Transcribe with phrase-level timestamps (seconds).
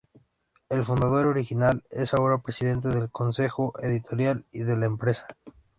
[0.69, 5.27] El fundador original es ahora presidente del consejo editorial y de la empresa.